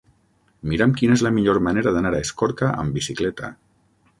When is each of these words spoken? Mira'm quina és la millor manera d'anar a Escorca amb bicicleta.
Mira'm 0.71 0.95
quina 1.01 1.17
és 1.19 1.23
la 1.27 1.31
millor 1.35 1.59
manera 1.67 1.93
d'anar 1.97 2.15
a 2.15 2.23
Escorca 2.25 2.73
amb 2.85 2.99
bicicleta. 3.01 3.53